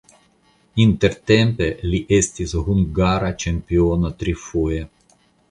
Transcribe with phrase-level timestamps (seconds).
[0.85, 4.83] Intertempe li estis hungara ĉampiono trifoje.